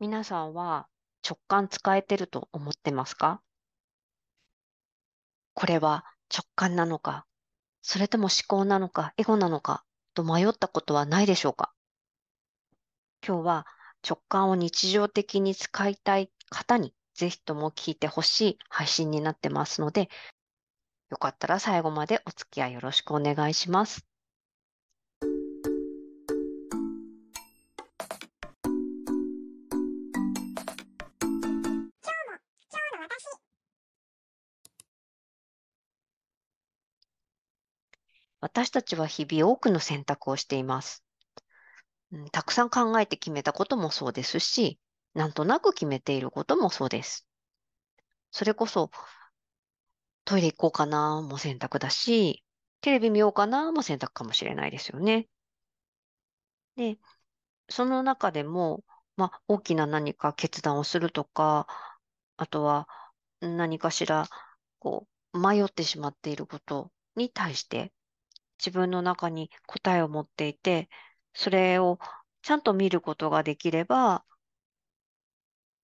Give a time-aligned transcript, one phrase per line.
[0.00, 0.86] 皆さんは
[1.28, 3.42] 直感使えてると思ってますか？
[5.52, 7.26] これは直感なのか、
[7.82, 9.84] それとも思考なのか、エゴなのか？
[10.14, 11.70] と迷ったことはないでしょうか？
[13.22, 13.66] 今日は
[14.02, 20.08] 直感を日常的に使いたい方にぜひとも聞いてほしい配信になってますので、
[21.10, 24.06] よかったら最後までお付き合いよろしくお願いします。
[38.40, 41.04] 私たちは日々多くの選択をしています。
[42.12, 44.78] うん、たくさん考えて決めたこともそうですし、
[45.14, 47.26] なんとなく決めていることもそうです。
[48.30, 48.90] それこそ、
[50.24, 52.44] トイレ行こうかなも選択だし、
[52.80, 55.28] テレビ見ようかなも選択かもしれないですよね。
[56.76, 56.98] で、
[57.68, 58.84] その中でも、
[59.16, 61.66] まあ、大きな何か決断をするとか、
[62.36, 62.88] あとは
[63.40, 64.28] 何かしら、
[64.78, 67.92] こう、迷ってしまっていることに対して
[68.64, 70.88] 自分の中に答えを持っていて、
[71.34, 71.98] それを
[72.42, 74.24] ちゃんと見ることができれば、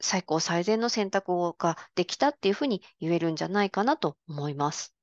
[0.00, 4.94] 最高最善の選択ができたっていうふうに言えるんじゃないかなと思います。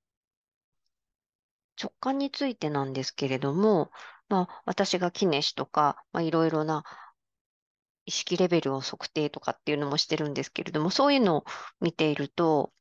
[1.82, 3.92] 直感についてなんですけれども、
[4.30, 6.84] まあ、私がキネシとか、まあ、いろいろな
[8.06, 11.46] 意識レベルを測定とかっていうのもしてるんですけれども、そういうのを
[11.82, 12.72] 見ていると、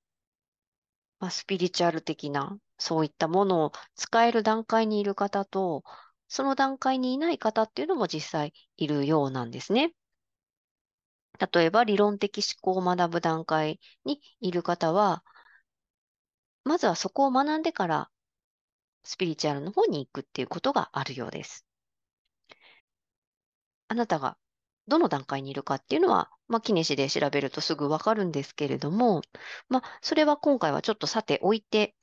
[1.25, 5.83] まあ、スピリチュアル的なそういったものを使える段階にいる方と、
[6.28, 9.95] その段階にいない方っていうのも実際いるようなんですね。
[11.52, 15.25] 例えば理論的思考を学ぶ段階にいる方は、
[16.64, 18.11] まずはそこを学んでから
[19.02, 21.64] スピリチュアルの方に行くっていうことがあるようです。
[23.89, 24.36] あなたが
[24.88, 29.22] どの段階にいるかっていうのは、まあ、キネシで調べるとすぐわかるんですけれども、
[29.68, 31.94] まあ、それは今回はちょっとさておいて、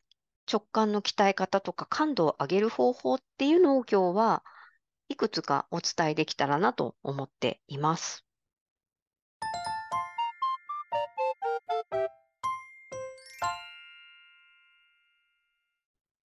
[0.51, 4.43] 直感の鍛え方とか感度を上げる方法っていうのを今日は
[5.07, 8.25] いくつかお伝えできたらなと思っています。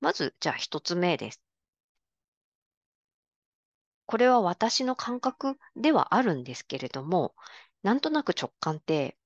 [0.01, 1.46] まず、じゃあ一つ目です。
[4.07, 7.35] これは私の感覚ではあるんですけれども、
[7.83, 9.17] なんとなく直感って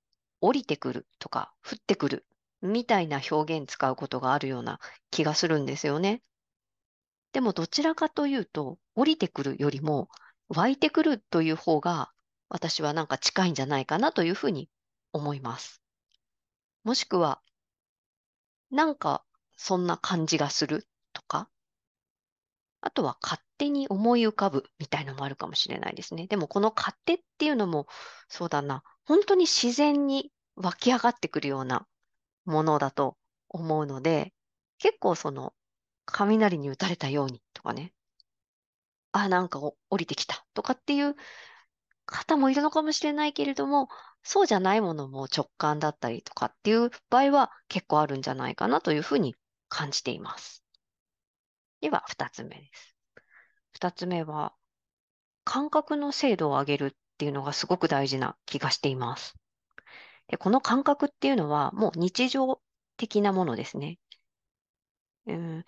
[0.40, 2.26] 降りてくるとか降ってくる
[2.62, 4.80] みたいな表現使うことがあるような
[5.10, 6.22] 気がするんですよね。
[7.32, 10.08] でもどちらかというと、降りてくるよりも
[10.48, 12.10] 湧いてくるという方が
[12.48, 14.68] 私はなんか近いんじゃないかなというふうに
[15.12, 15.80] 思います。
[16.82, 17.40] もしくは、
[18.70, 19.24] なんか
[19.56, 21.48] そんな感じがするとか、
[22.82, 26.26] あとは勝手に思い浮かぶみたいのもあるかもしれないですね。
[26.26, 27.86] でもこの勝手っていうのも
[28.28, 31.86] そうだな、本当に自然に湧き上がってくるような
[32.44, 33.16] ものだと
[33.48, 34.32] 思うので、
[34.78, 35.52] 結構その、
[36.06, 37.92] 雷に打たれたようにとかね、
[39.12, 41.16] あ、なんか降りてきたとかっていう
[42.06, 43.88] 方もいるのかもしれないけれども、
[44.22, 49.34] そうじゃないものも直感だったりとかっていう場合は結構あるんじゃないかなというふうに
[49.68, 50.64] 感じています。
[51.80, 52.96] では、二つ目です。
[53.72, 54.54] 二つ目は、
[55.44, 59.36] 感覚の精度を上げるっていうのがすごく大事な気がしています。
[60.28, 62.60] で、この感覚っていうのはもう日常
[62.96, 63.98] 的なものですね。
[65.26, 65.64] うん、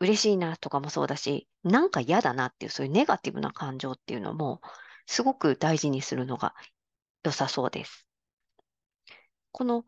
[0.00, 4.60] 嬉しいなとかもそうだし、なんか嫌だなっていうそういうネガティブな感情っていうのも
[5.06, 6.54] すごく大事にするのが
[7.24, 8.06] 良さそうです。
[9.52, 9.84] この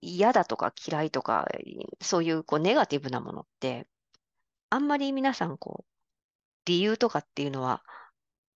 [0.00, 1.48] 嫌だとか嫌いとか、
[2.00, 3.88] そういうこうネガティブなものって、
[4.70, 5.92] あんまり皆さんこう、
[6.66, 7.82] 理由とかっていうのは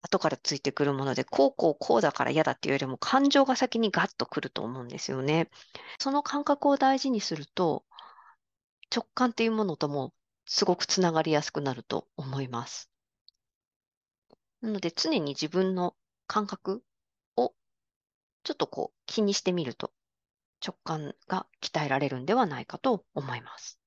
[0.01, 5.49] 後からついてくるもので、こうこうこうだから嫌だっていうよりも感情が先にガッとくると思うんですよね。
[5.99, 7.85] その感覚を大事にすると、
[8.93, 10.13] 直感っていうものとも
[10.45, 12.91] すごくつながりやすくなると思います。
[14.61, 15.95] なので常に自分の
[16.27, 16.83] 感覚
[17.35, 17.53] を
[18.43, 19.91] ちょっとこう気にしてみると
[20.65, 23.80] 直感が鍛えられるんではないかと思います。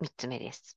[0.00, 0.76] 三つ目です。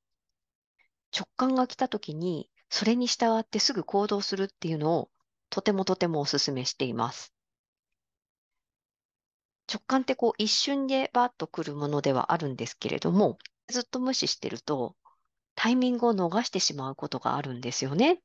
[1.15, 5.09] 直感が来た時にそれに従ってすぐ行動するっていうのを
[5.49, 7.33] とてもとてもお勧めしています。
[9.71, 13.37] 直感ってこう一瞬でバーッと来るものではあるんですけれども、
[13.67, 14.95] ずっと無視してると
[15.55, 18.21] タイミングを逃してしまうことがあるんですよね。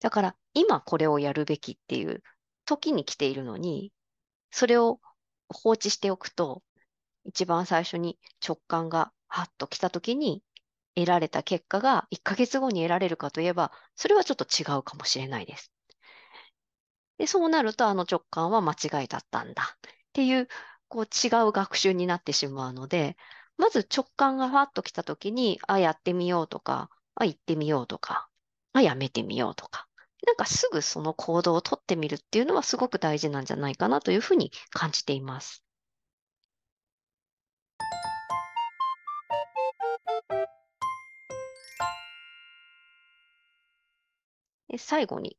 [0.00, 2.22] だから今これをやるべきっていう
[2.64, 3.92] 時に来ているのに、
[4.50, 5.00] それを
[5.48, 6.62] 放置しておくと、
[7.24, 10.42] 一番最初に直感がハッと来た時に
[10.94, 15.72] 得られた結果が1ヶ月後に得られるかといえば、それはちょっと違うかもしれないです。
[17.18, 19.80] で、そうなるとあの直感は間違いだったんだっ
[20.12, 20.48] ていう、
[20.88, 23.16] こう違う学習になってしまうので、
[23.56, 28.28] まず直感がファッと来た時に、あ、やってみようとか、あ、行ってみようとか、
[28.72, 29.88] あ、やめてみようとか、
[30.26, 35.64] なんかすぐその行動をとってみるっていうのはすごく大事なんじゃないかなというふうに感じています。
[44.68, 45.36] で最後に、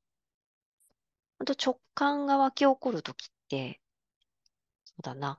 [1.46, 3.82] と直感が湧き起こるときって、
[4.86, 5.38] そうだな、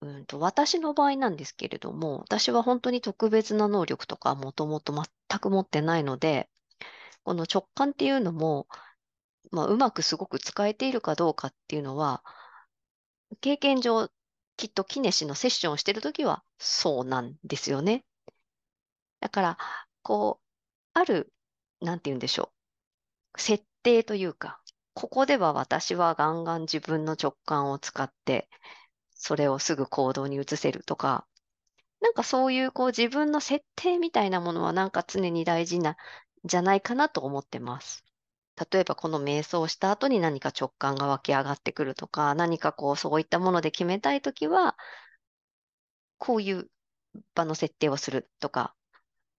[0.00, 6.48] うんと、私の場合なんですけれども、私は本当に特別な能力とかもともと全く持ってないので、
[7.24, 8.68] この直感っていうのも、
[9.50, 12.22] まあ、うまくすごく使えているかどうかっていうのは、
[13.40, 14.08] 経験上、
[14.56, 18.04] きっとキネシのセッションをしてるときはそうなんですよね。
[19.20, 19.58] だから、
[20.02, 20.44] こう、
[20.92, 21.32] ある、
[21.80, 22.63] なんて言うんでしょう。
[23.36, 24.60] 設定というか、
[24.94, 28.48] ここでは私はガンガン自分の直感を使って、
[29.14, 31.26] それをすぐ行動に移せるとか、
[32.00, 35.96] なんかそういうこう自分の設定みたいなものはなんか常に大事な、
[36.44, 38.04] じゃないかなと思ってます。
[38.70, 44.76] 例えばこの瞑想した後に何か直感が湧き上がってくるとか、何かこうそういったもので決めたいときは、
[46.18, 46.70] こういう
[47.34, 48.74] 場の設定をするとか、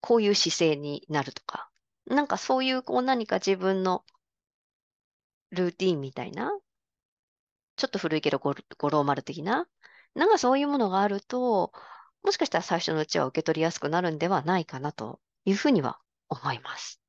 [0.01, 1.69] こういう姿勢になるとか、
[2.07, 4.03] なんかそういうこう何か自分の
[5.51, 6.51] ルーティンみたいな、
[7.77, 9.67] ちょっと古いけど五郎丸的な、
[10.13, 11.73] なんかそういうものがあると、
[12.23, 15.99] もしかしたら最初のうちは受け取りやすくなるんではないかなというふうには
[16.29, 17.01] 思います。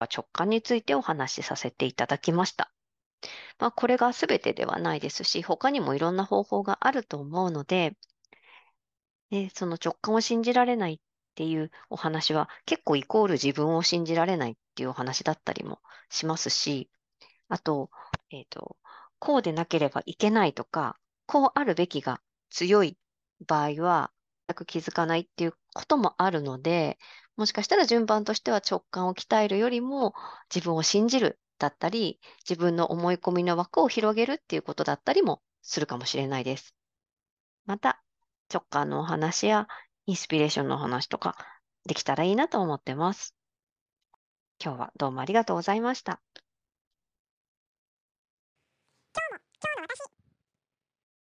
[0.00, 2.70] 直感についてお話しさせていただきました。
[3.58, 7.96] まあ、これが全てではないですし、他にもいろんな方法があると思うので、
[9.30, 10.98] で、その直感を信じられないっ
[11.34, 15.80] ていうお話は結構イコール自分を信じられないっていうお話だったりも
[16.10, 16.90] しますし、
[17.48, 17.90] あと、
[18.30, 18.76] えっ、ー、と、
[19.18, 22.20] こうでなければいけないとか、こうあるべきが
[22.50, 22.98] 強い
[23.46, 24.12] 場合は、
[24.48, 26.98] 全く気づかないっていうこともあるので、
[27.36, 30.14] もしかしたら順番としては直感を鍛えるよりも
[30.54, 36.74] 自分を信じるだったり、自分の思い込みの枠を広げるっていうことだったりもするかもしれないです。
[37.64, 38.02] また、
[38.52, 39.68] 直感のお話や
[40.06, 41.36] インスピレーションのお話とか
[41.84, 43.34] できたらいいなと思ってます。
[44.62, 46.20] 今日はどうもありがとうございました。